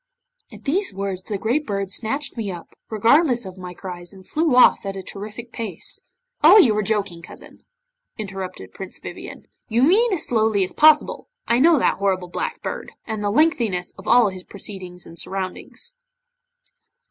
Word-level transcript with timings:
'At 0.51 0.63
these 0.63 0.95
words 0.95 1.21
the 1.21 1.37
great 1.37 1.67
Bird 1.67 1.91
snatched 1.91 2.35
me 2.35 2.51
up, 2.51 2.71
regardless 2.89 3.45
of 3.45 3.59
my 3.59 3.75
cries, 3.75 4.11
and 4.11 4.27
flew 4.27 4.55
off 4.55 4.83
at 4.83 4.95
a 4.95 5.03
terrific 5.03 5.51
pace' 5.51 6.01
'Oh! 6.43 6.57
you 6.57 6.75
are 6.75 6.81
joking, 6.81 7.21
cousin,' 7.21 7.63
interrupted 8.17 8.73
Prince 8.73 8.97
Vivien; 8.97 9.45
'you 9.67 9.83
mean 9.83 10.11
as 10.11 10.25
slowly 10.25 10.63
as 10.63 10.73
possible. 10.73 11.29
I 11.47 11.59
know 11.59 11.77
that 11.77 11.99
horrible 11.99 12.29
Black 12.29 12.63
Bird, 12.63 12.93
and 13.05 13.23
the 13.23 13.29
lengthiness 13.29 13.91
of 13.91 14.07
all 14.07 14.29
his 14.29 14.43
proceedings 14.43 15.05
and 15.05 15.19
surroundings. 15.19 15.93